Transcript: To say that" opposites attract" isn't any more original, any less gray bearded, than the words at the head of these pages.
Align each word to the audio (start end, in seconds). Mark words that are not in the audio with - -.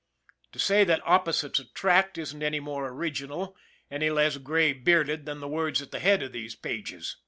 To 0.53 0.57
say 0.57 0.83
that" 0.85 1.03
opposites 1.05 1.59
attract" 1.59 2.17
isn't 2.17 2.41
any 2.41 2.59
more 2.59 2.87
original, 2.89 3.55
any 3.91 4.09
less 4.09 4.37
gray 4.37 4.73
bearded, 4.73 5.27
than 5.27 5.41
the 5.41 5.47
words 5.47 5.79
at 5.79 5.91
the 5.91 5.99
head 5.99 6.23
of 6.23 6.31
these 6.31 6.55
pages. 6.55 7.17